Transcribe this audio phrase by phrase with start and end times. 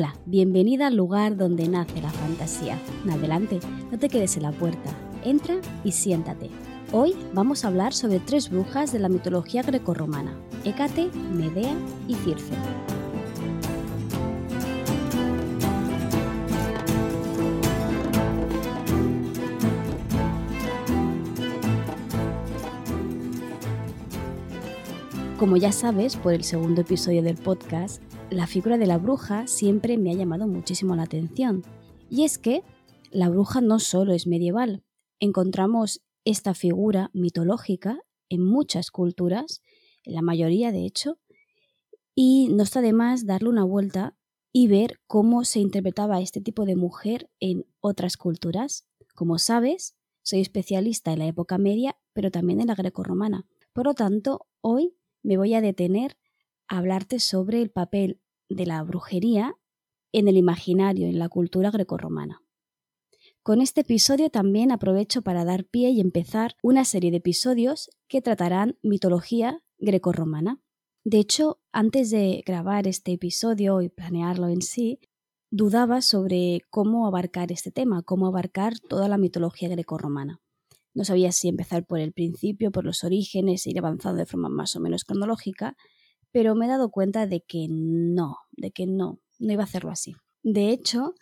[0.00, 2.78] Hola, bienvenida al lugar donde nace la fantasía.
[3.10, 3.60] Adelante,
[3.92, 4.96] no te quedes en la puerta.
[5.24, 6.48] Entra y siéntate.
[6.90, 10.34] Hoy vamos a hablar sobre tres brujas de la mitología grecorromana:
[10.64, 11.74] Hécate, Medea
[12.08, 12.54] y Circe.
[25.38, 29.98] Como ya sabes por el segundo episodio del podcast, la figura de la bruja siempre
[29.98, 31.62] me ha llamado muchísimo la atención.
[32.08, 32.62] Y es que
[33.10, 34.84] la bruja no solo es medieval,
[35.18, 37.98] encontramos esta figura mitológica
[38.28, 39.62] en muchas culturas,
[40.04, 41.18] en la mayoría de hecho,
[42.14, 44.16] y no está de más darle una vuelta
[44.52, 48.86] y ver cómo se interpretaba este tipo de mujer en otras culturas.
[49.14, 53.46] Como sabes, soy especialista en la época media, pero también en la grecorromana.
[53.72, 56.16] Por lo tanto, hoy me voy a detener
[56.68, 59.54] a hablarte sobre el papel de la brujería
[60.12, 62.42] en el imaginario, en la cultura grecorromana.
[63.42, 68.20] Con este episodio también aprovecho para dar pie y empezar una serie de episodios que
[68.20, 70.60] tratarán mitología grecorromana.
[71.04, 75.00] De hecho, antes de grabar este episodio y planearlo en sí,
[75.50, 80.42] dudaba sobre cómo abarcar este tema, cómo abarcar toda la mitología grecorromana.
[80.92, 84.76] No sabía si empezar por el principio, por los orígenes, ir avanzando de forma más
[84.76, 85.76] o menos cronológica,
[86.32, 89.90] pero me he dado cuenta de que no, de que no, no iba a hacerlo
[89.90, 90.14] así.
[90.42, 91.14] De hecho,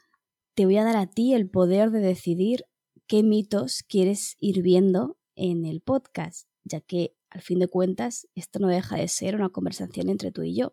[0.54, 2.64] te voy a dar a ti el poder de decidir
[3.06, 8.58] qué mitos quieres ir viendo en el podcast, ya que al fin de cuentas esto
[8.58, 10.72] no deja de ser una conversación entre tú y yo,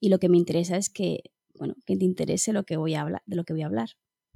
[0.00, 1.22] y lo que me interesa es que,
[1.54, 3.90] bueno, que te interese lo que voy a hablar, de lo que voy a hablar.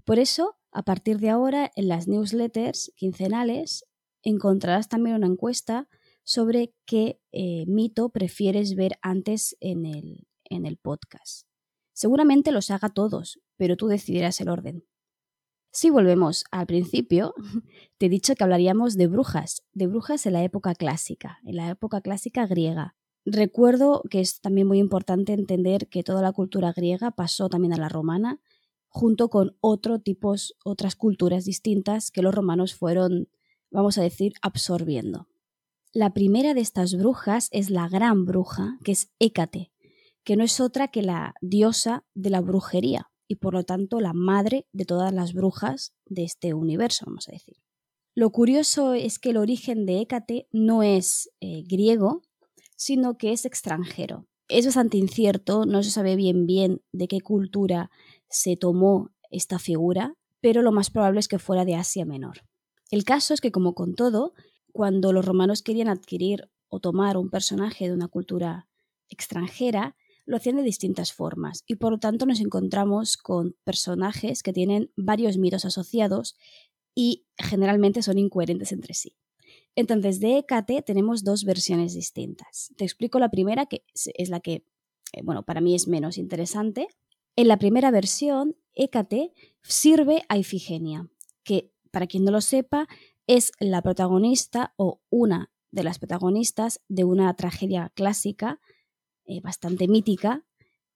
[0.05, 3.85] Por eso, a partir de ahora, en las newsletters quincenales
[4.23, 5.89] encontrarás también una encuesta
[6.29, 11.47] sobre qué eh, mito prefieres ver antes en el, en el podcast.
[11.95, 14.85] Seguramente los haga todos, pero tú decidirás el orden.
[15.73, 17.33] Si volvemos al principio,
[17.97, 21.71] te he dicho que hablaríamos de brujas, de brujas en la época clásica, en la
[21.71, 22.95] época clásica griega.
[23.25, 27.79] Recuerdo que es también muy importante entender que toda la cultura griega pasó también a
[27.79, 28.39] la romana,
[28.89, 33.31] junto con otros tipos, otras culturas distintas que los romanos fueron
[33.71, 35.27] vamos a decir, absorbiendo.
[35.95, 39.73] La primera de estas brujas es la gran bruja, que es Hécate,
[40.23, 44.13] que no es otra que la diosa de la brujería y por lo tanto la
[44.13, 47.57] madre de todas las brujas de este universo, vamos a decir.
[48.15, 52.23] Lo curioso es que el origen de Hécate no es eh, griego,
[52.77, 54.27] sino que es extranjero.
[54.49, 57.91] Es bastante incierto, no se sabe bien bien de qué cultura
[58.29, 62.43] se tomó esta figura, pero lo más probable es que fuera de Asia Menor.
[62.91, 64.33] El caso es que, como con todo,
[64.73, 68.69] cuando los romanos querían adquirir o tomar un personaje de una cultura
[69.09, 69.97] extranjera,
[70.27, 74.93] lo hacían de distintas formas y por lo tanto nos encontramos con personajes que tienen
[74.95, 76.37] varios mitos asociados
[76.95, 79.17] y generalmente son incoherentes entre sí.
[79.75, 82.73] Entonces, de Hécate tenemos dos versiones distintas.
[82.77, 84.65] Te explico la primera, que es la que,
[85.13, 86.89] eh, bueno, para mí es menos interesante.
[87.37, 91.09] En la primera versión, Hécate sirve a Ifigenia,
[91.45, 92.89] que para quien no lo sepa,
[93.29, 98.59] es la protagonista o una de las protagonistas de una tragedia clásica
[99.27, 100.45] eh, bastante mítica.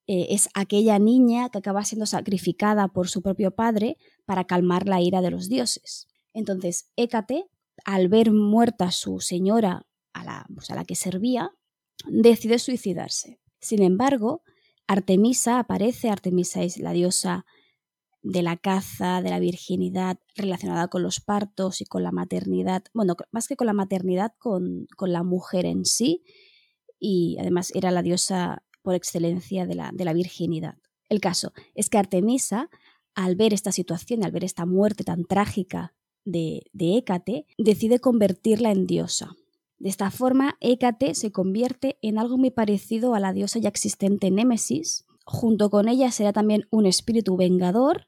[0.06, 5.00] Eh, es aquella niña que acaba siendo sacrificada por su propio padre para calmar la
[5.00, 6.08] ira de los dioses.
[6.32, 7.44] Entonces, Hécate,
[7.84, 11.52] al ver muerta su señora a la, pues, a la que servía,
[12.08, 13.40] decide suicidarse.
[13.60, 14.42] Sin embargo,
[14.86, 17.44] Artemisa aparece, Artemisa es la diosa
[18.22, 23.16] de la caza, de la virginidad relacionada con los partos y con la maternidad, bueno,
[23.32, 26.22] más que con la maternidad, con, la mujer en sí,
[26.98, 30.76] y además era la diosa por excelencia de la, de la virginidad.
[31.08, 32.70] El caso es que Artemisa,
[33.14, 35.94] al ver esta situación, al ver esta muerte tan trágica
[36.24, 39.36] de, de Hécate, decide convertirla en diosa.
[39.78, 44.30] De esta forma, Hécate se convierte en algo muy parecido a la diosa ya existente
[44.30, 45.06] Némesis.
[45.24, 48.06] Junto con ella será también un espíritu vengador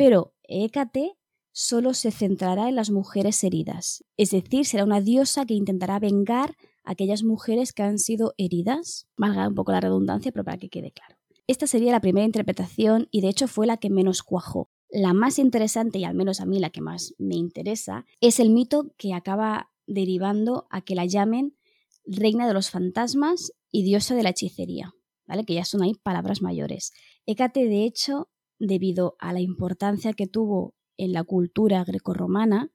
[0.00, 1.18] pero Hécate
[1.52, 6.56] solo se centrará en las mujeres heridas, es decir, será una diosa que intentará vengar
[6.84, 10.70] a aquellas mujeres que han sido heridas, valga un poco la redundancia, pero para que
[10.70, 11.16] quede claro.
[11.46, 14.70] Esta sería la primera interpretación y de hecho fue la que menos cuajó.
[14.88, 18.48] La más interesante, y al menos a mí la que más me interesa, es el
[18.48, 21.58] mito que acaba derivando a que la llamen
[22.06, 24.94] reina de los fantasmas y diosa de la hechicería,
[25.26, 25.44] ¿vale?
[25.44, 26.94] Que ya son ahí palabras mayores.
[27.26, 28.30] Hécate, de hecho,
[28.60, 32.70] debido a la importancia que tuvo en la cultura grecorromana,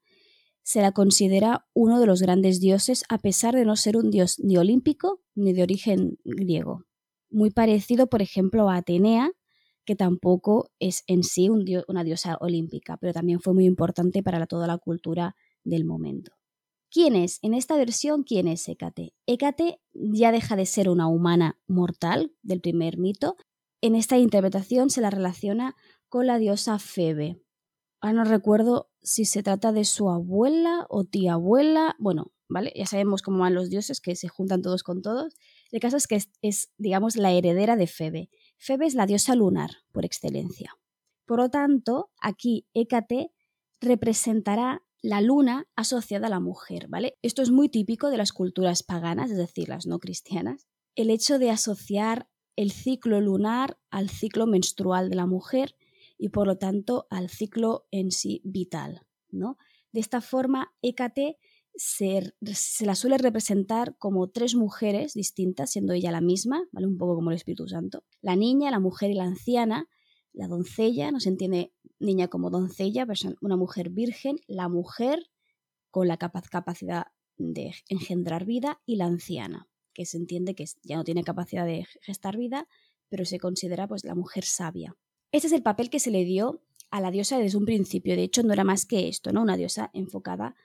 [0.63, 4.39] se la considera uno de los grandes dioses a pesar de no ser un dios
[4.39, 6.83] ni olímpico ni de origen griego.
[7.29, 9.31] Muy parecido, por ejemplo, a Atenea,
[9.85, 14.65] que tampoco es en sí una diosa olímpica, pero también fue muy importante para toda
[14.65, 16.31] la cultura del momento.
[16.89, 17.39] ¿Quién es?
[17.43, 19.13] En esta versión, ¿quién es Hécate?
[19.27, 23.35] Hécate ya deja de ser una humana mortal del primer mito.
[23.81, 25.75] En esta interpretación se la relaciona
[26.09, 27.41] con la diosa Febe.
[28.01, 31.95] Ahora no recuerdo si se trata de su abuela o tía abuela.
[31.99, 32.71] Bueno, ¿vale?
[32.75, 35.35] Ya sabemos cómo van los dioses, que se juntan todos con todos.
[35.71, 38.29] El caso es que es, digamos, la heredera de Febe.
[38.57, 40.75] Febe es la diosa lunar, por excelencia.
[41.25, 43.31] Por lo tanto, aquí Hécate
[43.81, 47.17] representará la luna asociada a la mujer, ¿vale?
[47.21, 50.67] Esto es muy típico de las culturas paganas, es decir, las no cristianas.
[50.95, 55.75] El hecho de asociar el ciclo lunar al ciclo menstrual de la mujer
[56.17, 59.57] y por lo tanto al ciclo en sí vital, ¿no?
[59.91, 61.37] De esta forma, Hécate
[61.75, 62.33] se,
[62.81, 66.87] la suele representar como tres mujeres distintas, siendo ella la misma, ¿vale?
[66.87, 68.03] Un poco como el Espíritu Santo.
[68.21, 69.87] La niña, la mujer y la anciana,
[70.33, 73.05] la doncella, no se entiende niña como doncella,
[73.41, 75.29] una mujer virgen, la mujer
[75.91, 77.07] con la capacidad
[77.37, 81.87] de engendrar vida y la anciana, que se entiende que ya no tiene capacidad de
[82.01, 82.67] gestar vida,
[83.09, 84.95] pero se considera pues la mujer sabia.
[85.31, 86.61] Este es el papel que se le dio
[86.91, 88.15] a la diosa desde un principio.
[88.15, 89.41] De hecho, no era más que esto, ¿no?
[89.41, 90.55] Una diosa enfocada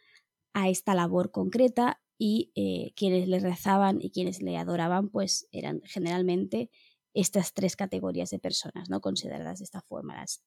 [0.52, 5.80] a esta labor concreta y eh, quienes le rezaban y quienes le adoraban pues eran
[5.84, 6.70] generalmente
[7.14, 9.00] estas tres categorías de personas, ¿no?
[9.00, 10.44] consideradas de esta forma, las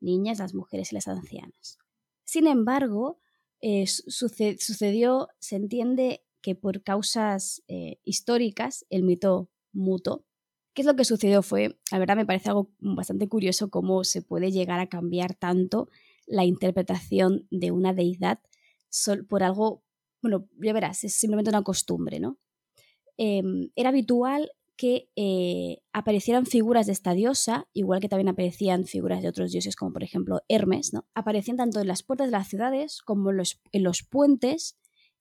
[0.00, 1.78] niñas, las mujeres y las ancianas.
[2.24, 3.18] Sin embargo,
[3.60, 10.24] eh, sucedió, se entiende que por causas eh, históricas, el mito muto.
[10.74, 11.42] ¿Qué es lo que sucedió?
[11.42, 15.88] Fue, la verdad me parece algo bastante curioso cómo se puede llegar a cambiar tanto
[16.24, 18.38] la interpretación de una deidad
[19.28, 19.82] por algo,
[20.22, 22.38] bueno, ya verás, es simplemente una costumbre, ¿no?
[23.16, 29.20] Em, era habitual que eh, aparecieran figuras de esta diosa, igual que también aparecían figuras
[29.20, 31.08] de otros dioses, como por ejemplo Hermes, ¿no?
[31.12, 34.76] Aparecían tanto en las puertas de las ciudades como en los, en los puentes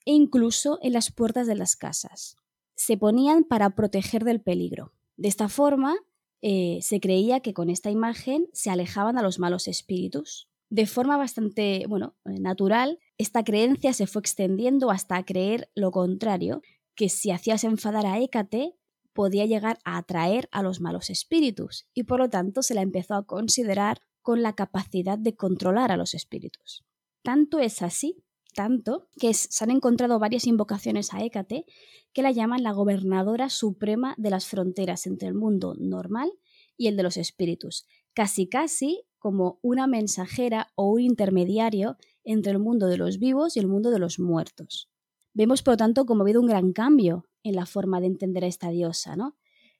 [0.06, 2.38] e incluso en las puertas de las casas.
[2.75, 4.94] Se ponían para proteger del peligro.
[5.18, 5.96] De esta forma,
[6.42, 10.50] eh, se creía que con esta imagen se alejaban a los malos espíritus.
[10.69, 16.62] De forma bastante, bueno, natural, esta creencia se fue extendiendo hasta creer lo contrario,
[16.96, 18.75] que si hacías enfadar a Hécate,
[19.13, 23.16] podía llegar a atraer a los malos espíritus, y por lo tanto se la empezó
[23.16, 26.84] a considerar con la capacidad de controlar a los espíritus.
[27.24, 28.25] Tanto es así,
[28.56, 31.66] tanto, que se han encontrado varias invocaciones a Hécate
[32.13, 36.31] que la llaman la gobernadora suprema de las fronteras entre el mundo normal
[36.78, 42.60] y el de los espíritus, casi casi como una mensajera o un intermediario entre el
[42.60, 44.90] mundo de los vivos y el mundo de los muertos.
[45.34, 48.44] Vemos, por lo tanto, como ha habido un gran cambio en la forma de entender
[48.44, 49.38] a esta diosa, ¿no?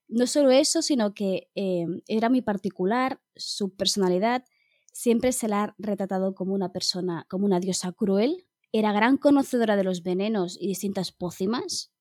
[0.08, 4.44] No solo eso, sino que eh, era muy particular, su personalidad
[4.92, 8.45] siempre se la ha retratado como una persona, como una diosa cruel,
[8.80, 11.94] era gran conocedora de los venenos y distintas pócimas.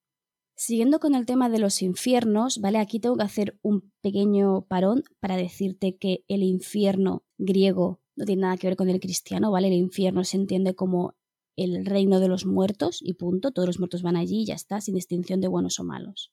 [0.56, 2.79] Siguiendo con el tema de los infiernos, ¿vale?
[2.79, 8.43] Aquí tengo que hacer un pequeño parón para decirte que el infierno griego no tiene
[8.43, 9.69] nada que ver con el cristiano, ¿vale?
[9.69, 11.15] El infierno se entiende como
[11.56, 14.81] el reino de los muertos y punto, todos los muertos van allí y ya está,
[14.81, 16.32] sin distinción de buenos o malos.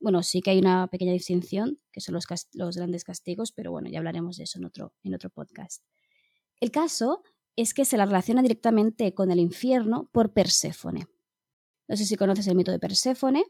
[0.00, 2.24] Bueno, sí que hay una pequeña distinción, que son los,
[2.54, 5.84] los grandes castigos, pero bueno, ya hablaremos de eso en otro, en otro podcast.
[6.60, 7.22] El caso
[7.56, 11.06] es que se la relaciona directamente con el infierno por Perséfone.
[11.88, 13.44] No sé si conoces el mito de Perséfone,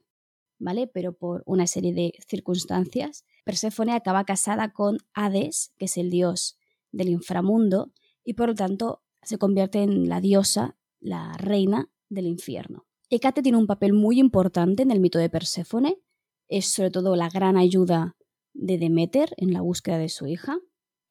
[0.58, 0.86] ¿vale?
[0.86, 6.58] Pero por una serie de circunstancias, Perséfone acaba casada con Hades, que es el dios
[6.90, 7.92] del inframundo
[8.24, 12.86] y por lo tanto se convierte en la diosa, la reina del infierno.
[13.10, 15.98] Hécate tiene un papel muy importante en el mito de Perséfone,
[16.48, 18.16] es sobre todo la gran ayuda
[18.52, 20.58] de Demeter en la búsqueda de su hija.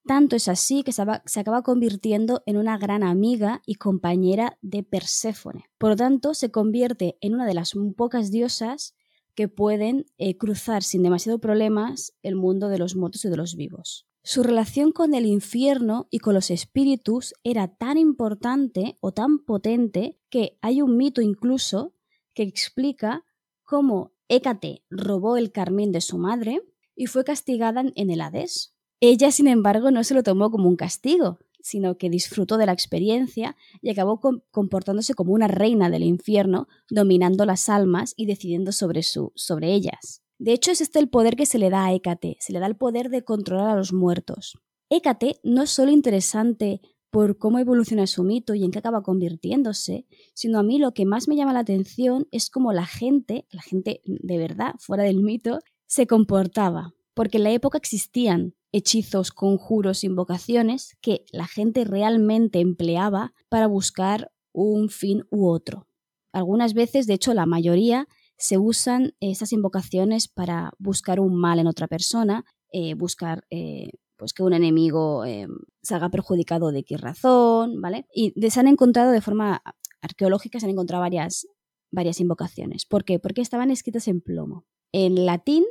[0.05, 5.65] Tanto es así que se, acaba convirtiendo en una gran amiga y compañera de Perséfone.
[5.77, 8.95] Por lo tanto, se convierte en una de las pocas diosas
[9.35, 13.55] que pueden eh, cruzar sin demasiado problemas el mundo de los muertos y de los
[13.55, 14.07] vivos.
[14.23, 20.19] Su relación con el infierno y con los espíritus era tan importante o tan potente
[20.29, 21.95] que hay un mito incluso
[22.33, 23.25] que explica
[23.63, 26.61] cómo Hécate robó el carmín de su madre
[26.95, 28.75] y fue castigada en el Hades.
[29.03, 32.71] Ella, sin embargo, no se lo tomó como un castigo, sino que disfrutó de la
[32.71, 34.19] experiencia y acabó
[34.51, 40.21] comportándose como una reina del infierno, dominando las almas y decidiendo sobre, su, sobre ellas.
[40.37, 42.67] De hecho, es este el poder que se le da a Hécate, se le da
[42.67, 44.59] el poder de controlar a los muertos.
[44.89, 50.05] Hécate no es solo interesante por cómo evoluciona su mito y en qué acaba convirtiéndose,
[50.35, 53.63] sino a mí lo que más me llama la atención es cómo la gente, la
[53.63, 60.03] gente de verdad, fuera del mito, se comportaba, porque en la época existían hechizos, conjuros,
[60.03, 65.87] invocaciones que la gente realmente empleaba para buscar un fin u otro.
[66.33, 71.67] Algunas veces, de hecho la mayoría, se usan estas invocaciones para buscar un mal en
[71.67, 75.47] otra persona, eh, buscar eh, pues que un enemigo eh,
[75.81, 78.07] salga perjudicado de qué razón, ¿vale?
[78.13, 79.61] Y se han encontrado de forma
[80.01, 81.47] arqueológica, se han encontrado varias,
[81.91, 82.85] varias invocaciones.
[82.85, 83.19] ¿Por qué?
[83.19, 84.65] Porque estaban escritas en plomo.
[84.91, 85.63] En latín,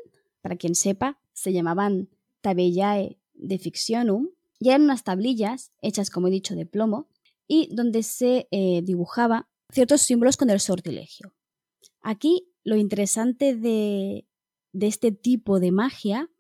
[0.42, 2.09] para quien sepa, se llamaban
[2.40, 4.28] tabellae de fictionum
[4.59, 7.09] y eran unas tablillas hechas, como he dicho, de plomo
[7.47, 8.47] y donde se
[8.82, 11.32] dibujaba ciertos símbolos con el sortilegio.
[12.02, 14.26] Aquí lo interesante de,
[14.73, 16.30] este tipo de magia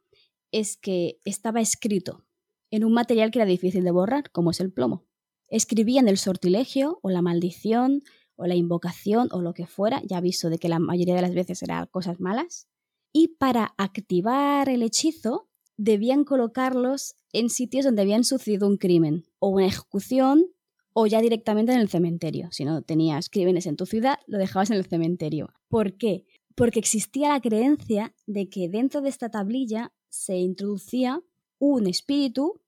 [0.52, 2.24] es que estaba escrito
[2.70, 5.06] en un material que era difícil de borrar, como es el plomo.
[5.48, 8.02] Escribían el sortilegio o la maldición
[8.36, 11.34] o la invocación o lo que fuera, ya aviso de que la mayoría de las
[11.34, 12.68] veces eran cosas malas,
[13.12, 15.49] y para activar el hechizo
[15.80, 20.44] debían colocarlos en sitios donde habían sucedido un crimen o una ejecución
[20.92, 22.48] o ya directamente en el cementerio.
[22.52, 25.54] Si no tenías crímenes en tu ciudad, lo dejabas en el cementerio.
[25.68, 26.26] ¿Por qué?
[26.54, 31.22] Porque existía la creencia de que dentro de esta tablilla se introducía
[31.58, 32.60] un espíritu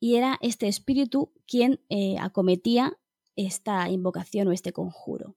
[0.00, 2.96] y era este espíritu quien eh, acometía
[3.34, 5.36] esta invocación o este conjuro.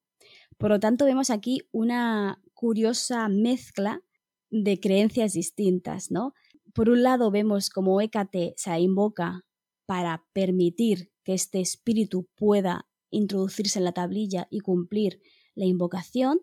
[0.58, 4.04] Por lo tanto, vemos aquí una curiosa mezcla
[4.52, 6.34] de creencias distintas, ¿no?
[6.74, 9.46] Por un lado vemos como Hécate se invoca
[9.86, 15.22] para permitir que este espíritu pueda introducirse en la tablilla y cumplir
[15.56, 16.40] la invocación,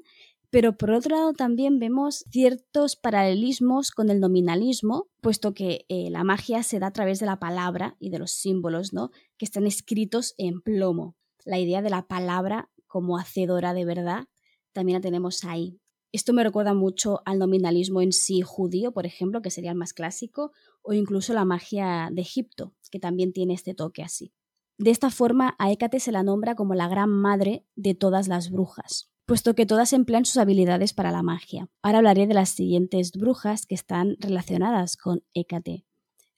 [0.50, 6.24] pero por otro lado también vemos ciertos paralelismos con el nominalismo, puesto que eh, la
[6.24, 9.10] magia se da a través de la palabra y de los símbolos, ¿no?
[9.38, 11.16] que están escritos en plomo.
[11.44, 14.24] La idea de la palabra como hacedora de verdad
[14.72, 15.78] también la tenemos ahí.
[16.12, 19.92] Esto me recuerda mucho al nominalismo en sí judío, por ejemplo, que sería el más
[19.92, 24.32] clásico, o incluso la magia de Egipto, que también tiene este toque así.
[24.78, 28.50] De esta forma, a Hécate se la nombra como la gran madre de todas las
[28.50, 31.68] brujas, puesto que todas emplean sus habilidades para la magia.
[31.82, 35.84] Ahora hablaré de las siguientes brujas que están relacionadas con Hécate.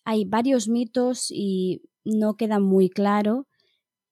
[0.04, 3.46] Hay varios mitos y no queda muy claro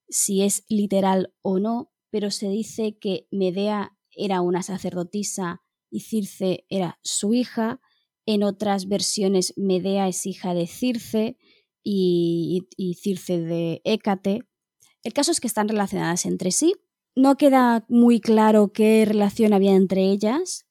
[0.09, 6.65] si es literal o no, pero se dice que Medea era una sacerdotisa y Circe
[6.69, 7.81] era su hija.
[8.27, 11.37] En otras versiones, Medea es hija de Circe
[11.83, 12.67] y,
[13.01, 14.43] Circe de Hécate.
[15.03, 16.75] El caso es que están relacionadas entre sí.
[17.15, 20.67] No queda muy claro qué relación había entre ellas,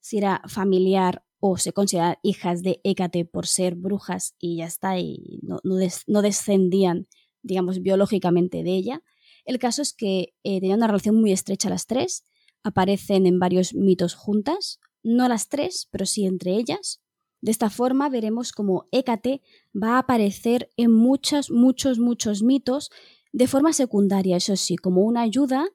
[0.00, 4.98] si era familiar o se consideraban hijas de Hécate por ser brujas y ya está,
[4.98, 7.08] y no, descendían,
[7.42, 9.02] digamos, biológicamente de ella.
[9.44, 12.24] El caso es que eh, tenían una relación muy estrecha las tres,
[12.62, 17.00] aparecen en varios mitos juntas, no las tres, pero sí entre ellas.
[17.40, 19.42] De esta forma veremos cómo Hécate
[19.74, 22.90] va a aparecer en muchos, muchos, muchos mitos
[23.32, 25.66] de forma secundaria, eso sí, como una ayuda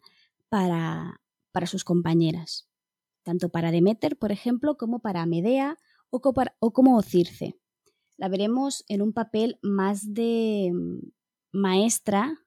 [0.50, 1.22] para,
[1.52, 2.68] para sus compañeras,
[3.24, 5.78] tanto para Demeter, por ejemplo, como para Medea
[6.10, 6.22] o,
[6.60, 7.58] o como Circe.
[8.18, 11.12] La veremos en un papel más de mm,
[11.52, 12.40] maestra,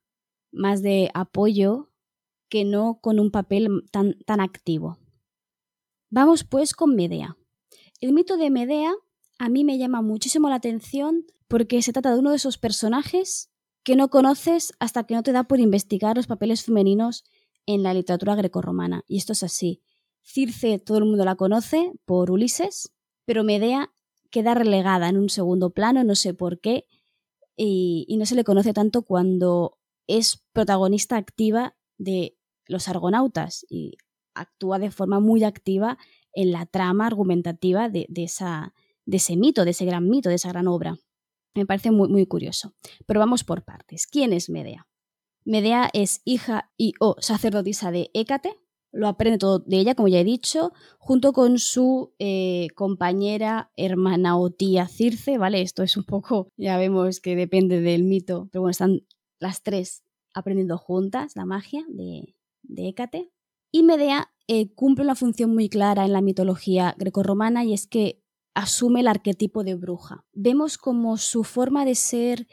[0.53, 1.91] más de apoyo,
[2.49, 4.99] que no con un papel tan, tan activo.
[6.11, 7.37] Vamos pues con Medea.
[8.01, 8.95] El mito de Medea
[9.39, 13.51] a mí me llama muchísimo la atención porque se trata de uno de esos personajes
[13.83, 17.25] que no conoces hasta que no te da por investigar los papeles femeninos
[17.67, 19.05] en la literatura grecorromana.
[19.07, 19.83] Y esto es así.
[20.23, 22.93] Circe todo el mundo la conoce por Ulises,
[23.25, 23.93] pero Medea
[24.31, 26.87] queda relegada en un segundo plano, no sé por qué,
[27.57, 32.37] y, y no se le conoce tanto cuando es protagonista activa de
[32.67, 33.97] los argonautas y
[34.35, 35.99] actúa de forma muy activa
[36.33, 38.75] en la trama argumentativa de, de esa,
[39.05, 40.99] de ese mito, de ese gran mito, de esa gran obra.
[41.55, 42.75] Me parece muy, muy curioso.
[43.07, 44.07] Pero vamos por partes.
[44.07, 44.87] ¿Quién es Medea?
[45.45, 48.59] Medea es hija y o sacerdotisa de Hécate,
[48.93, 54.39] lo aprende todo de ella, como ya he dicho, junto con su eh, compañera, hermana
[54.39, 55.61] o tía Circe, ¿vale?
[55.61, 59.07] Esto es un poco, ya vemos que depende del mito, pero bueno, están
[59.39, 60.03] las tres
[60.37, 63.33] aprendiendo juntas la magia de, de Hécate.
[63.73, 68.23] Y Medea eh, cumple una función muy clara en la mitología grecorromana y es que
[68.55, 70.25] asume el arquetipo de bruja.
[70.33, 72.47] Vemos como su forma de ser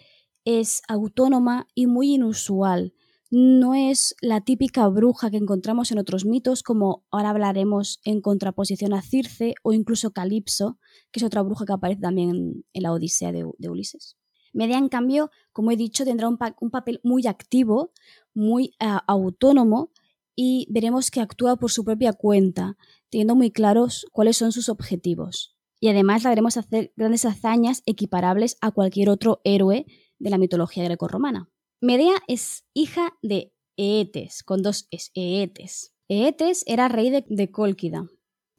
[0.46, 2.94] es autónoma y muy inusual.
[3.32, 8.94] No es la típica bruja que encontramos en otros mitos, como ahora hablaremos en contraposición
[8.94, 10.78] a Circe o incluso Calipso,
[11.12, 14.18] que es otra bruja que aparece también en la Odisea de, Ulises.
[14.54, 17.92] Medea, en cambio, como he dicho, tendrá un, papel muy activo,
[18.34, 19.92] muy eh, autónomo,
[20.36, 22.78] y veremos que actúa por su propia cuenta,
[23.10, 28.56] teniendo muy claros cuáles son sus objetivos y además la veremos hacer grandes hazañas equiparables
[28.62, 29.86] a cualquier otro héroe
[30.18, 31.50] de la mitología grecorromana.
[31.82, 35.94] Medea es hija de Eetes, con dos es, Eetes.
[36.08, 38.08] Eetes era rey de, de Cólquida.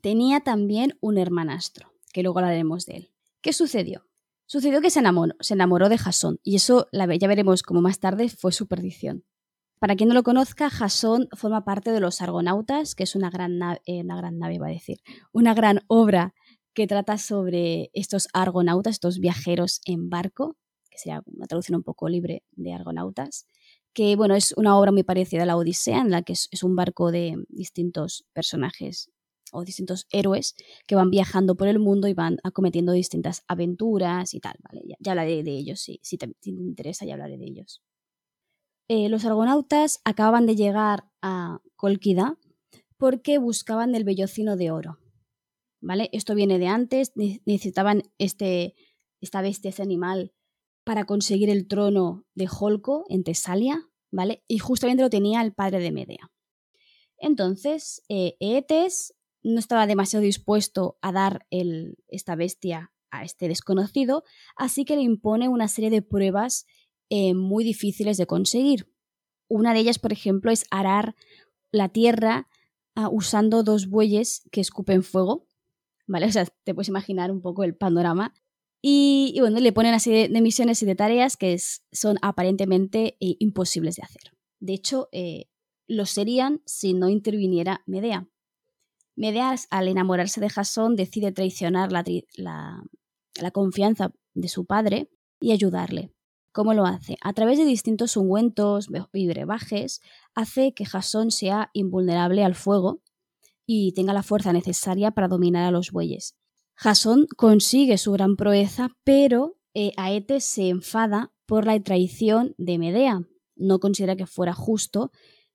[0.03, 3.13] Tenía también un hermanastro, que luego hablaremos de él.
[3.41, 4.05] ¿Qué sucedió?
[4.47, 8.67] Sucedió que se enamoró, de Jasón, y eso ya veremos como más tarde fue su
[8.67, 9.25] perdición.
[9.79, 13.59] Para quien no lo conozca, Jasón forma parte de los Argonautas, que es una gran,
[13.59, 14.99] nave, eh, una gran nave, a decir,
[15.33, 16.35] una gran obra
[16.75, 20.57] que trata sobre estos argonautas, estos viajeros en barco,
[20.91, 23.47] que sería una traducción un poco libre de argonautas,
[23.95, 26.77] que bueno, es una obra muy parecida a la Odisea, en la que es, un
[26.77, 29.11] barco de distintos personajes
[29.55, 30.55] o distintos héroes
[30.87, 34.83] que van viajando por el mundo y van acometiendo distintas aventuras y tal, ¿vale?
[34.99, 37.83] Ya, hablaré de ellos, sí, si te, interesa ya hablaré de ellos.
[38.89, 42.39] Eh, los argonautas acababan de llegar a Colquida
[42.99, 44.99] porque buscaban el vellocino de oro.
[45.85, 46.09] ¿vale?
[46.13, 48.75] Esto viene de antes, necesitaban este,
[49.21, 50.33] esta bestia, este animal,
[50.85, 54.43] para conseguir el trono de Holco en Tesalia, ¿vale?
[54.49, 56.33] Y justamente lo tenía el padre de Medea.
[57.19, 64.25] Entonces, eh, Eetes no estaba demasiado dispuesto a dar el, esta bestia a este desconocido,
[64.57, 66.67] así que le impone una serie de pruebas
[67.11, 68.91] eh, muy difíciles de conseguir.
[69.47, 71.15] Una de ellas, por ejemplo, es arar
[71.71, 72.49] la tierra
[72.95, 75.47] ah, usando dos bueyes que escupen fuego,
[76.07, 76.27] ¿vale?
[76.29, 78.35] O sea, te puedes imaginar un poco el panorama.
[78.87, 83.97] Y, bueno, le ponen así de, misiones y de tareas que son aparentemente eh, imposibles
[83.97, 84.33] de hacer.
[84.61, 85.47] De hecho, eh,
[85.87, 88.29] lo serían si no interviniera Medea.
[89.17, 92.05] Medea, al enamorarse de Jasón, decide traicionar la,
[93.41, 96.13] la confianza de su padre y ayudarle.
[96.53, 97.17] ¿Cómo lo hace?
[97.21, 100.01] A través de distintos ungüentos y brebajes,
[100.35, 103.03] hace que Jasón sea invulnerable al fuego
[103.67, 106.37] y tenga la fuerza necesaria para dominar a los bueyes.
[106.77, 113.23] Jasón consigue su gran proeza, pero eh, Aetes se enfada por la traición de Medea.
[113.57, 115.11] No considera que fuera justo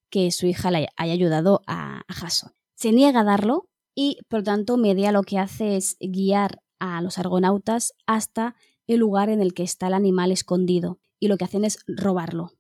[0.10, 2.52] que su hija le haya ayudado a, a Jasón.
[2.80, 7.02] Se niega a darlo y, por lo tanto, Medea lo que hace es guiar a
[7.02, 8.56] los argonautas hasta
[8.88, 12.52] el lugar en el que está el animal escondido y lo que hacen es robarlo.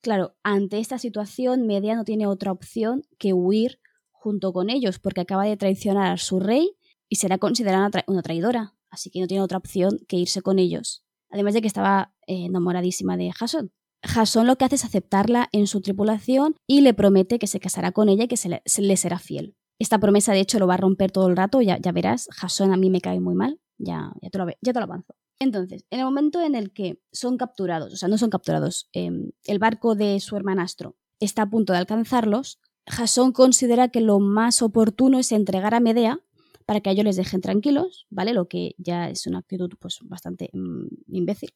[0.00, 3.78] Claro, ante esta situación, Medea no tiene otra opción que huir
[4.12, 6.78] junto con ellos porque acaba de traicionar a su rey
[7.10, 11.04] y será considerada una, traidora, así que no tiene otra opción que irse con ellos.
[11.28, 13.72] Además de que estaba eh, enamoradísima de Jason.
[14.02, 17.92] Jason lo que hace es aceptarla en su tripulación y le promete que se casará
[17.92, 19.54] con ella y que se le, será fiel.
[19.78, 22.28] Esta promesa, de hecho, lo va a romper todo el rato, ya, ya verás.
[22.32, 25.14] Jason a mí me cae muy mal, ya, ya, te, lo, ya te lo avanzo.
[25.38, 29.32] Entonces, en el momento en el que son capturados, o sea, no son capturados, em,
[29.44, 34.62] el barco de su hermanastro está a punto de alcanzarlos, Jasón considera que lo más
[34.62, 36.20] oportuno es entregar a Medea
[36.66, 38.32] para que ellos les dejen tranquilos, ¿vale?
[38.32, 41.50] Lo que ya es una actitud pues bastante mm, imbécil,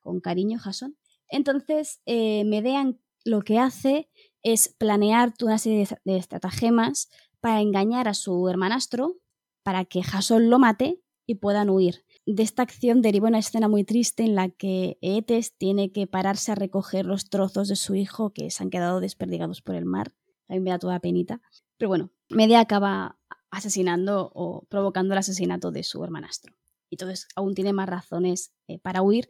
[0.00, 0.96] con cariño Jasón.
[1.28, 4.10] Entonces, eh, Medea lo que hace
[4.42, 7.08] es planear una serie de, estratagemas
[7.44, 9.18] para engañar a su hermanastro,
[9.62, 12.06] para que Jasón lo mate y puedan huir.
[12.24, 16.52] De esta acción deriva una escena muy triste en la que Eetes tiene que pararse
[16.52, 20.14] a recoger los trozos de su hijo que se han quedado desperdigados por el mar
[20.48, 21.40] a mí me da toda penita.
[21.76, 23.18] Pero bueno, Medea acaba
[23.50, 26.54] asesinando o provocando el asesinato de su hermanastro.
[26.90, 29.28] Y entonces aún tiene más razones eh, para huir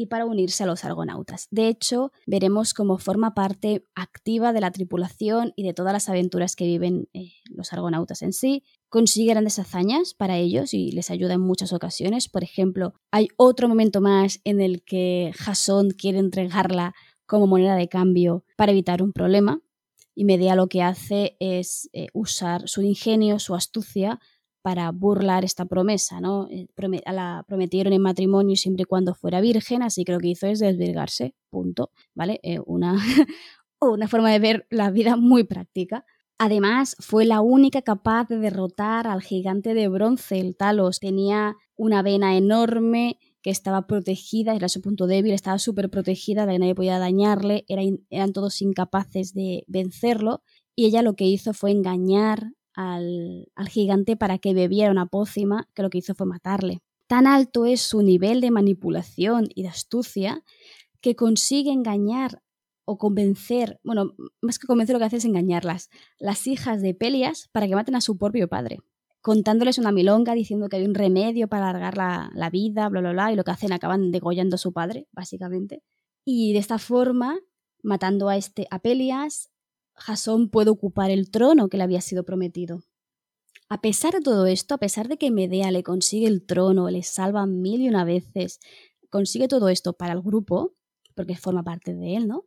[0.00, 1.46] y para unirse a los argonautas.
[1.50, 6.56] De hecho, veremos cómo forma parte activa de la tripulación y de todas las aventuras
[6.56, 8.64] que viven eh, los argonautas en sí.
[8.88, 12.28] Consigue grandes hazañas para ellos y les ayuda en muchas ocasiones.
[12.28, 16.94] Por ejemplo, hay otro momento más en el que Jasón quiere entregarla
[17.26, 19.60] como moneda de cambio para evitar un problema
[20.14, 24.20] y Medea lo que hace es eh, usar su ingenio, su astucia
[24.62, 26.48] para burlar esta promesa, ¿no?
[26.50, 26.68] Eh,
[27.06, 30.58] la prometieron en matrimonio siempre y cuando fuera virgen, así que lo que hizo es
[30.58, 32.40] desvirgarse, punto, ¿vale?
[32.42, 32.94] Eh, una,
[33.80, 36.04] una forma de ver la vida muy práctica.
[36.38, 40.98] Además, fue la única capaz de derrotar al gigante de bronce, el Talos.
[40.98, 46.74] Tenía una vena enorme, que estaba protegida, era su punto débil, estaba súper protegida, nadie
[46.74, 50.42] podía dañarle, eran todos incapaces de vencerlo,
[50.76, 55.68] y ella lo que hizo fue engañar al, al gigante para que bebiera una pócima,
[55.74, 56.82] que lo que hizo fue matarle.
[57.06, 60.44] Tan alto es su nivel de manipulación y de astucia
[61.00, 62.42] que consigue engañar
[62.84, 67.48] o convencer, bueno, más que convencer lo que hace es engañarlas, las hijas de Pelias
[67.52, 68.78] para que maten a su propio padre
[69.20, 73.32] contándoles una milonga diciendo que hay un remedio para alargar la, vida, bla, bla, bla,
[73.32, 75.82] y lo que hacen acaban degollando a su padre, básicamente.
[76.24, 77.38] Y de esta forma,
[77.82, 79.49] matando a este a Pelias,
[80.00, 82.82] Jasón puede ocupar el trono que le había sido prometido.
[83.68, 87.02] A pesar de todo esto, a pesar de que Medea le consigue el trono, le
[87.02, 88.58] salva mil y una veces,
[89.10, 90.74] consigue todo esto para el grupo,
[91.14, 92.46] porque forma parte de él, ¿no?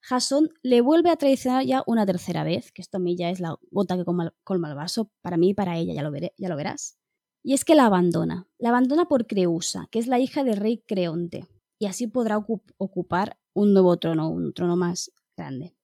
[0.00, 3.40] Jason le vuelve a traicionar ya una tercera vez, que esto a mí ya es
[3.40, 6.48] la gota que colma el vaso, para mí y para ella, ya lo, veré, ya
[6.48, 6.98] lo verás.
[7.42, 8.46] Y es que la abandona.
[8.58, 11.46] La abandona por Creusa, que es la hija del rey Creonte,
[11.78, 15.74] y así podrá ocupar un nuevo trono, un trono más grande.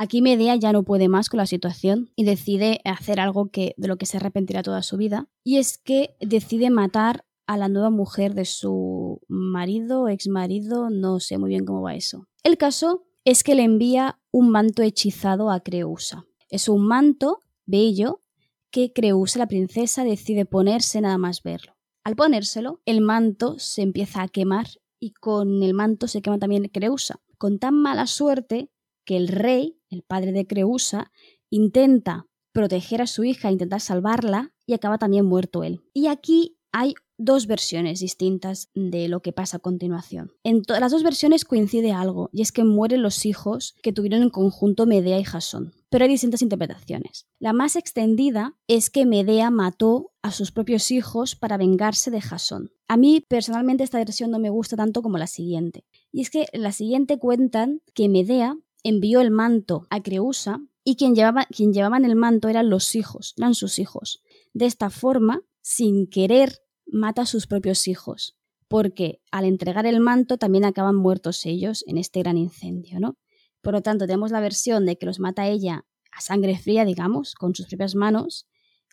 [0.00, 3.88] Aquí Medea ya no puede más con la situación y decide hacer algo que, de
[3.88, 7.90] lo que se arrepentirá toda su vida, y es que decide matar a la nueva
[7.90, 12.28] mujer de su marido, ex marido, no sé muy bien cómo va eso.
[12.44, 16.26] El caso es que le envía un manto hechizado a Creusa.
[16.48, 18.22] Es un manto bello
[18.70, 21.74] que Creusa, la princesa, decide ponerse nada más verlo.
[22.04, 24.66] Al ponérselo, el manto se empieza a quemar
[25.00, 28.70] y con el manto se quema también Creusa, con tan mala suerte
[29.04, 31.10] que el rey, el padre de Creusa,
[31.50, 35.82] intenta proteger a su hija, intentar salvarla y acaba también muerto él.
[35.92, 40.32] Y aquí hay dos versiones distintas de lo que pasa a continuación.
[40.44, 44.30] En las dos versiones coincide algo, y es que mueren los hijos que tuvieron en
[44.30, 45.72] conjunto Medea y Jasón.
[45.90, 47.26] Pero hay distintas interpretaciones.
[47.38, 52.70] La más extendida es que Medea mató a sus propios hijos para vengarse de Jasón.
[52.86, 55.84] A mí personalmente esta versión no me gusta tanto como la siguiente.
[56.12, 58.56] Y es que la siguiente cuentan que Medea
[58.88, 63.34] envió el manto a Creusa y quien, llevaba, quien llevaban el manto eran los hijos,
[63.36, 64.22] eran sus hijos.
[64.54, 70.38] De esta forma, sin querer, mata a sus propios hijos, porque al entregar el manto
[70.38, 73.18] también acaban muertos ellos en este gran incendio, ¿no?
[73.60, 77.34] Por lo tanto, tenemos la versión de que los mata ella a sangre fría, digamos,
[77.34, 78.46] con sus propias manos,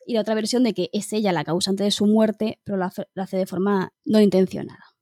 [0.05, 2.85] y la otra versión de que es ella la causante de su muerte, pero lo
[3.23, 4.95] hace de forma no intencionada.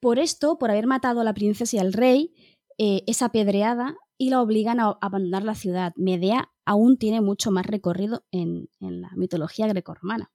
[0.00, 2.34] Por esto, por haber matado a la princesa y al rey,
[2.78, 5.92] eh, es apedreada y la obligan a abandonar la ciudad.
[5.96, 10.32] Medea aún tiene mucho más recorrido en, la mitología grecorromana.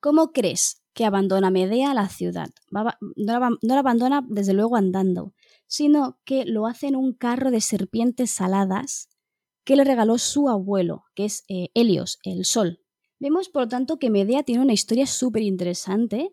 [0.00, 2.48] ¿Cómo crees que abandona Medea la ciudad?
[2.70, 2.84] no,
[3.16, 5.34] la, abandona desde luego andando,
[5.66, 9.08] sino que lo hace en un carro de serpientes saladas
[9.64, 12.80] que le regaló su abuelo, que es eh, Helios, el sol.
[13.18, 16.32] Vemos, por lo tanto, que Medea tiene una historia súper interesante,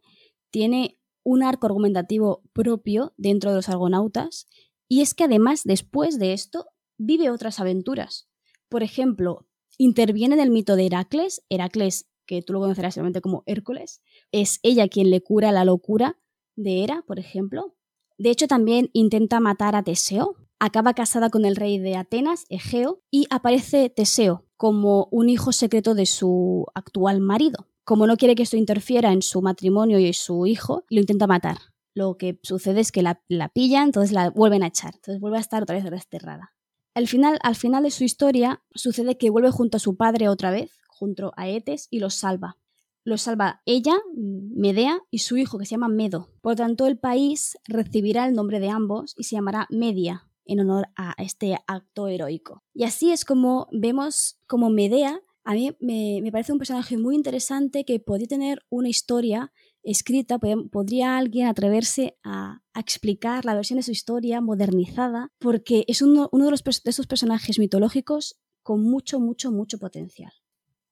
[0.52, 4.48] tiene un arco argumentativo propio dentro de los argonautas
[4.88, 6.68] y es que además, después de esto,
[7.06, 8.30] vive otras aventuras.
[8.70, 11.44] Por ejemplo, interviene en el mito de Heracles.
[11.50, 16.20] Heracles, que tú lo conocerás seguramente como Hércules, es ella quien le cura la locura
[16.56, 17.76] de Hera, por ejemplo.
[18.18, 20.36] De hecho, también intenta matar a Teseo.
[20.60, 25.94] Acaba casada con el rey de Atenas, Egeo, y aparece Teseo como un hijo secreto
[25.94, 27.68] de su actual marido.
[27.84, 31.58] Como no quiere que esto interfiera en su matrimonio y su hijo, lo intenta matar
[31.96, 35.38] lo que sucede es que la, la pillan, entonces la vuelven a echar, entonces vuelve
[35.38, 36.53] a estar otra vez desterrada.
[36.94, 40.52] Al final, al final de su historia sucede que vuelve junto a su padre otra
[40.52, 42.58] vez, junto a Etes, y los salva.
[43.04, 46.30] Los salva ella, Medea, y su hijo, que se llama Medo.
[46.42, 50.60] Por lo tanto, el país recibirá el nombre de ambos y se llamará Media, en
[50.60, 52.64] honor a este acto heroico.
[52.74, 57.16] Y así es como vemos como Medea, a mí me, me parece un personaje muy
[57.16, 59.52] interesante que podía tener una historia
[59.84, 66.30] escrita, podría alguien atreverse a, explicar la versión de su historia modernizada, porque es uno,
[66.32, 66.50] de,
[66.84, 70.32] de esos personajes mitológicos con mucho, mucho, mucho potencial.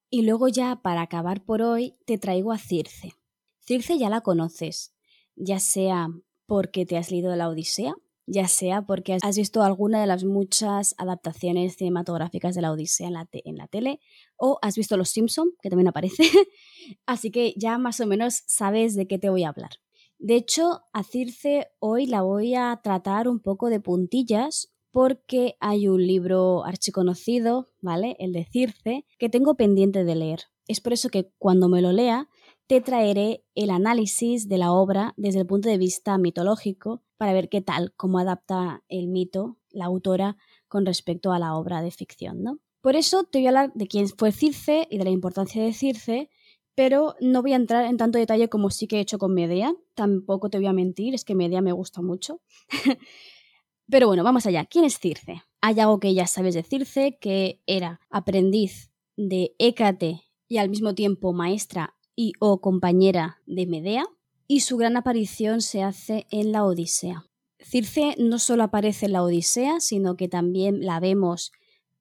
[0.10, 3.14] Y luego ya, para acabar por hoy, te traigo a Circe.
[3.62, 4.94] Circe ya la conoces,
[5.36, 6.10] ya sea
[6.46, 10.96] porque te has leído la Odisea, ya sea porque has visto alguna de las muchas
[10.98, 14.00] adaptaciones cinematográficas de la Odisea en la, en la tele,
[14.38, 16.24] o has visto Los Simpson, que también aparece,
[17.06, 19.72] así que ya más o menos sabes de qué te voy a hablar.
[20.20, 25.88] De hecho, a Circe hoy la voy a tratar un poco de puntillas porque hay
[25.88, 28.16] un libro archiconocido, ¿vale?
[28.20, 30.42] El de Circe, que tengo pendiente de leer.
[30.68, 32.30] Es por eso que cuando me lo lea
[32.72, 37.50] te traeré el análisis de la obra desde el punto de vista mitológico para ver
[37.50, 40.38] qué tal, cómo adapta el mito la autora
[40.70, 42.60] con respecto a la obra de ficción, ¿no?
[42.80, 45.74] Por eso te voy a hablar de quién fue Circe y de la importancia de
[45.74, 46.30] Circe,
[46.74, 49.76] pero no voy a entrar en tanto detalle como sí que he hecho con Medea.
[49.94, 52.40] Tampoco te voy a mentir, es que Medea me gusta mucho.
[53.90, 54.64] pero bueno, vamos allá.
[54.64, 55.44] ¿Quién es Circe?
[55.60, 60.96] Hay algo que ya sabes de Circe, que era aprendiz de Hécate y al mismo
[60.96, 64.06] tiempo maestra y o compañera de Medea,
[64.46, 67.26] y su gran aparición se hace en la Odisea.
[67.58, 71.52] Circe no solo aparece en la Odisea, sino que también la vemos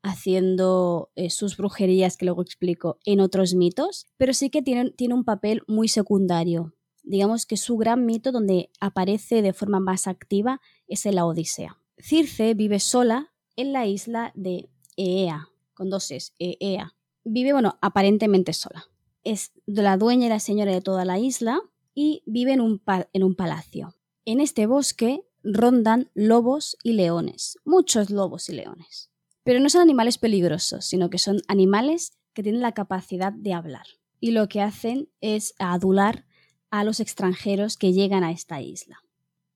[0.02, 5.14] haciendo eh, sus brujerías, que luego explico, en otros mitos, pero sí que tiene, tiene
[5.14, 6.74] un papel muy secundario.
[7.02, 11.78] Digamos que su gran mito donde aparece de forma más activa es en la Odisea.
[11.96, 16.94] Circe vive sola en la isla de Eea, con dos es, Eea.
[17.24, 18.84] Vive, bueno, aparentemente sola.
[19.24, 21.60] Es la dueña y la señora de toda la isla
[21.94, 23.94] y vive en un, en un palacio.
[24.24, 29.10] En este bosque rondan lobos y leones, muchos lobos y leones.
[29.42, 33.86] Pero no son animales peligrosos, sino que son animales que tienen la capacidad de hablar.
[34.20, 36.26] Y lo que hacen es adular
[36.70, 39.02] a los extranjeros que llegan a esta isla.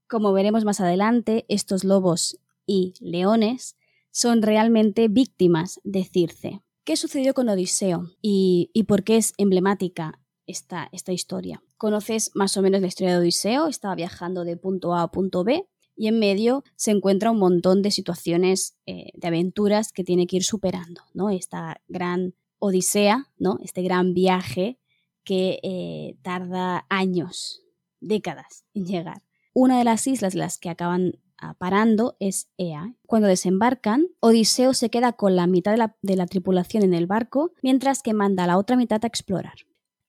[0.08, 3.76] Como veremos más adelante, estos lobos y leones
[4.10, 6.62] son realmente víctimas de Circe.
[6.84, 11.62] ¿Qué sucedió con Odiseo y, por qué es emblemática esta, esta historia?
[11.78, 15.44] Conoces más o menos la historia de Odiseo, estaba viajando de punto A a punto
[15.44, 15.66] B
[15.96, 20.36] y en medio se encuentra un montón de situaciones eh, de aventuras que tiene que
[20.36, 21.30] ir superando, ¿no?
[21.30, 23.58] Esta gran odisea, ¿no?
[23.62, 24.78] Este gran viaje
[25.24, 27.62] que eh, tarda años,
[28.00, 29.22] décadas en llegar.
[29.54, 31.18] Una de las islas las que acaban
[31.52, 32.94] parando es Ea.
[33.06, 38.02] Cuando desembarcan, Odiseo se queda con la mitad de la, tripulación en el barco, mientras
[38.02, 39.54] que manda a la otra mitad a explorar.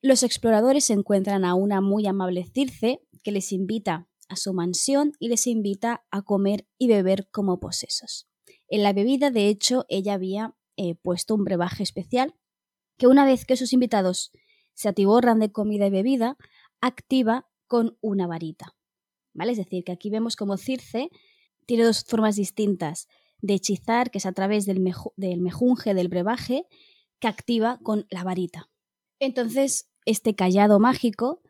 [0.02, 5.28] Los exploradores encuentran a una muy amable Circe que les invita a su mansión y
[5.28, 8.28] les invita a comer y beber como posesos.
[8.67, 12.36] En la bebida, de hecho, ella había eh, puesto un brebaje especial
[12.98, 14.32] que una vez que sus invitados
[14.74, 16.38] se atiborran de comida y bebida,
[16.82, 18.74] activa con una varita.
[19.39, 21.10] Es decir, que aquí vemos como Circe
[21.65, 23.08] tiene dos formas distintas
[23.41, 24.84] de hechizar, que es a través del,
[25.17, 26.65] del mejunje del brebaje,
[27.19, 28.69] que activa con la varita.
[29.19, 31.41] Entonces, este callado mágico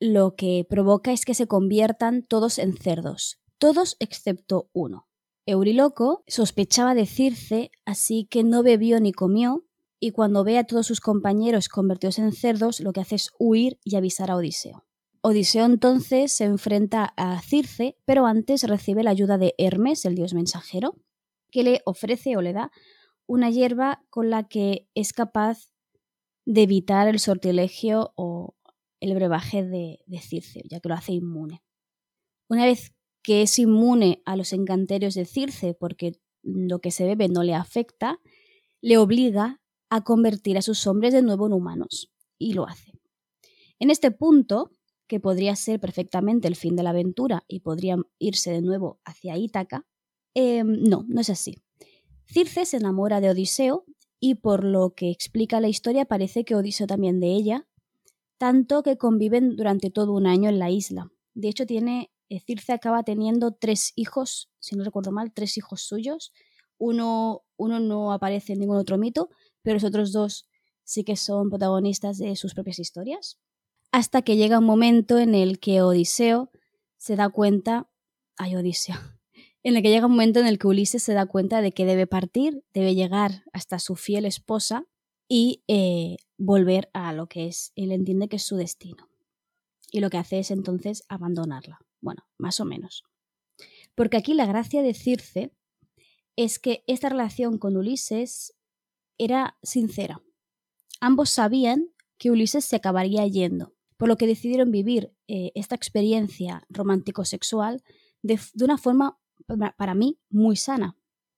[0.00, 5.08] lo que provoca es que se conviertan todos en cerdos, todos excepto uno.
[5.46, 9.64] Euriloco sospechaba de Circe, así que no bebió ni comió,
[9.98, 13.80] y cuando ve a todos sus compañeros convertidos en cerdos, lo que hace es huir
[13.82, 14.87] y avisar a Odiseo.
[15.20, 20.34] Odiseo entonces se enfrenta a Circe, pero antes recibe la ayuda de Hermes, el dios
[20.34, 20.96] mensajero,
[21.50, 22.70] que le ofrece o le da
[23.26, 25.70] una hierba con la que es capaz
[26.46, 28.54] de evitar el sortilegio o
[29.00, 31.62] el brebaje de, Circe, ya que lo hace inmune.
[32.48, 37.28] Una vez que es inmune a los encanterios de Circe porque lo que se bebe
[37.28, 38.20] no le afecta,
[38.80, 42.92] le obliga a convertir a sus hombres de nuevo en humanos, y lo hace.
[43.78, 44.72] En este punto,
[45.08, 49.36] que podría ser perfectamente el fin de la aventura y podrían irse de nuevo hacia
[49.36, 49.86] Ítaca,
[50.34, 51.56] eh, no, no es así.
[52.26, 53.86] Circe se enamora de Odiseo
[54.20, 57.66] y por lo que explica la historia parece que Odiseo también de ella,
[58.36, 61.10] tanto que conviven durante todo un año en la isla.
[61.34, 65.80] De hecho, tiene, eh, Circe acaba teniendo tres hijos, si no recuerdo mal, tres hijos
[65.82, 66.32] suyos.
[66.76, 69.30] Uno, uno no aparece en ningún otro mito,
[69.62, 70.46] pero los otros dos
[70.84, 73.38] sí que son protagonistas de sus propias historias.
[73.92, 76.50] Hasta que llega un momento en el que Odiseo
[76.96, 77.90] se da cuenta,
[78.36, 78.96] ay Odiseo,
[79.62, 81.86] en el que llega un momento en el que Ulises se da cuenta de que
[81.86, 84.86] debe partir, debe llegar hasta su fiel esposa
[85.28, 89.08] y eh, volver a lo que es, él entiende que es su destino.
[89.90, 91.80] Y lo que hace es entonces abandonarla.
[92.00, 93.04] Bueno, más o menos.
[93.94, 95.52] Porque aquí la gracia de Circe
[96.36, 98.54] es que esta relación con Ulises
[99.18, 100.22] era sincera.
[101.00, 106.64] Ambos sabían que Ulises se acabaría yendo, por lo que decidieron vivir eh, esta experiencia
[106.70, 107.82] romántico-sexual
[108.22, 109.18] de, de una forma,
[109.76, 110.96] para mí, muy sana.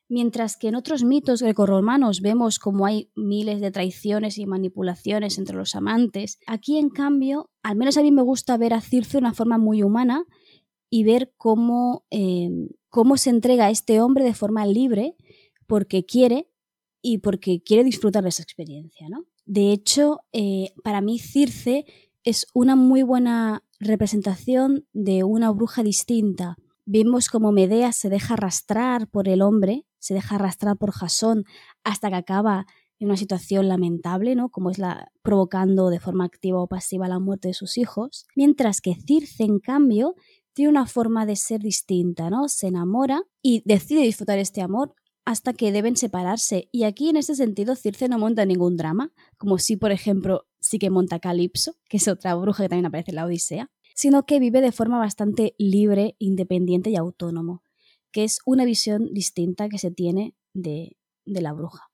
[0.08, 5.56] Mientras que en otros mitos grecorromanos vemos como hay miles de traiciones y manipulaciones entre
[5.56, 9.18] los amantes, aquí en cambio, al menos a mí me gusta ver a Circe de
[9.18, 10.26] una forma muy humana
[10.90, 15.16] y ver cómo, em, cómo se entrega a este hombre de forma libre
[15.66, 16.50] porque quiere
[17.00, 19.08] y porque quiere disfrutar de esa experiencia.
[19.08, 19.26] ¿no?
[19.46, 21.86] De hecho, eh, para mí Circe
[22.24, 26.56] es una muy buena representación de una bruja distinta.
[26.84, 31.44] Vemos como Medea se deja arrastrar por el hombre se deja arrastrar por Jasón
[31.84, 32.66] hasta que acaba
[32.98, 34.50] en una situación lamentable, ¿no?
[34.50, 38.80] Como es la provocando de forma activa o pasiva la muerte de sus hijos, mientras
[38.80, 40.16] que Circe en cambio
[40.52, 42.48] tiene una forma de ser distinta, ¿no?
[42.48, 46.68] Se enamora y decide disfrutar este amor hasta que deben separarse.
[46.72, 50.78] Y aquí en este sentido Circe no monta ningún drama, como si por ejemplo sí
[50.78, 54.38] que monta Calipso, que es otra bruja que también aparece en la Odisea, sino que
[54.38, 57.62] vive de forma bastante libre, independiente y autónomo
[58.12, 61.90] que es una visión distinta que se tiene de, la bruja.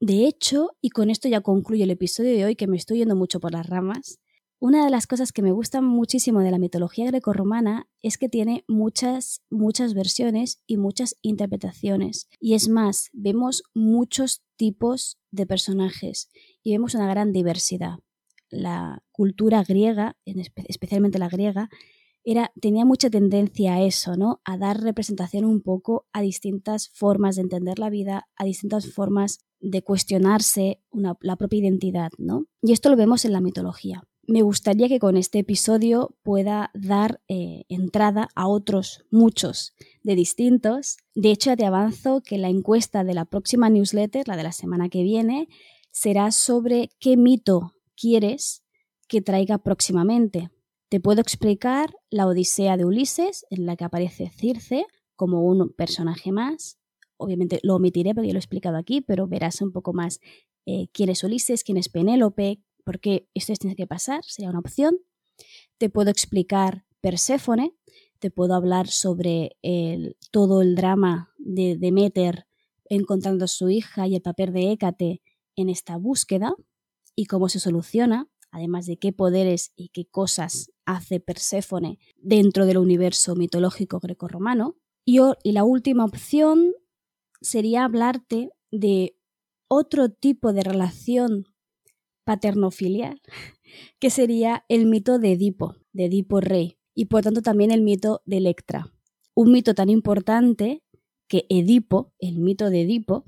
[0.00, 3.16] De hecho, y con esto ya concluyo el episodio de hoy, que me estoy yendo
[3.16, 4.18] mucho por las ramas,
[4.60, 8.64] una de las cosas que me gustan muchísimo de la mitología grecorromana es que tiene
[8.66, 12.28] muchas, muchas versiones y muchas interpretaciones.
[12.40, 16.30] Y es más, vemos muchos tipos de personajes
[16.64, 17.98] y vemos una gran diversidad.
[18.50, 21.68] La cultura griega, especialmente la griega,
[22.24, 24.40] era, tenía mucha tendencia a eso, ¿no?
[24.44, 29.40] A dar representación un poco a distintas formas de entender la vida, a distintas formas
[29.60, 30.80] de cuestionarse
[31.20, 32.46] la propia identidad, ¿no?
[32.62, 34.02] Y esto lo vemos en la mitología.
[34.26, 40.96] Me gustaría que con este episodio pueda dar eh, entrada a otros muchos de distintos.
[41.14, 44.52] De hecho, ya te avanzo que la encuesta de la próxima newsletter, la de la
[44.52, 45.48] semana que viene,
[45.94, 48.64] será sobre qué mito quieres
[49.06, 50.50] que traiga próximamente.
[50.88, 56.32] Te puedo explicar la Odisea de Ulises, en la que aparece Circe como un personaje
[56.32, 56.78] más.
[57.16, 60.18] Obviamente lo omitiré porque ya lo he explicado aquí, pero verás un poco más
[60.66, 64.58] eh, quién es Ulises, quién es Penélope, por qué esto tiene que pasar, sería una
[64.58, 64.98] opción.
[65.78, 67.72] Te puedo explicar Perséfone,
[68.18, 69.56] te puedo hablar sobre
[70.32, 72.46] todo el drama de Demeter
[72.86, 75.22] encontrando a su hija y el papel de Hécate
[75.56, 76.54] en esta búsqueda
[77.16, 82.78] y cómo se soluciona además de qué poderes y qué cosas hace Perséfone dentro del
[82.78, 84.76] universo mitológico grecorromano.
[85.04, 86.72] Y, y la última opción
[87.40, 89.16] sería hablarte de
[89.66, 91.46] otro tipo de relación
[92.22, 93.20] paternofilial,
[93.98, 98.22] que sería el mito de Edipo, de Edipo rey, y por tanto también el mito
[98.24, 98.86] de Electra.
[99.34, 100.84] Un mito tan importante
[101.26, 103.24] que Edipo, el mito de Edipo,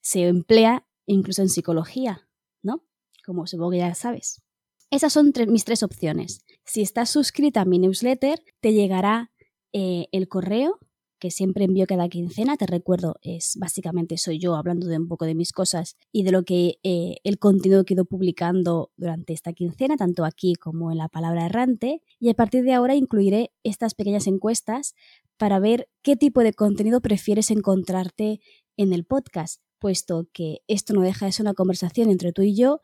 [0.00, 2.28] se emplea incluso en psicología,
[2.62, 2.84] ¿no?
[3.24, 4.42] Como supongo que ya sabes.
[4.90, 6.44] Esas son mis tres opciones.
[6.64, 9.32] Si estás suscrita a mi newsletter, te llegará
[9.72, 10.78] eh, el correo
[11.18, 12.56] que siempre envío cada quincena.
[12.56, 16.32] Te recuerdo, es básicamente soy yo hablando de un poco de mis cosas y de
[16.32, 20.92] lo que eh, el contenido que he ido publicando durante esta quincena, tanto aquí como
[20.92, 22.02] en la palabra errante.
[22.20, 24.94] Y a partir de ahora incluiré estas pequeñas encuestas
[25.36, 28.40] para ver qué tipo de contenido prefieres encontrarte
[28.76, 32.56] en el podcast, puesto que esto no deja de ser una conversación entre tú y
[32.56, 32.80] yo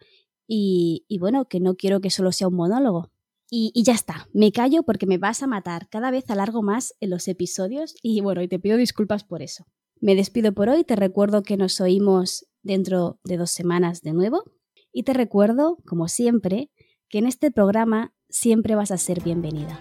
[0.46, 3.10] y, bueno, que no quiero que solo sea un monólogo.
[3.50, 5.88] Y, y, ya está, me callo porque me vas a matar.
[5.88, 9.64] Cada vez alargo más en los episodios y bueno, y te pido disculpas por eso.
[10.00, 14.44] Me despido por hoy, te recuerdo que nos oímos dentro de dos semanas de nuevo
[14.92, 16.70] y te recuerdo, como siempre,
[17.08, 19.80] que en este programa siempre vas a ser bienvenida.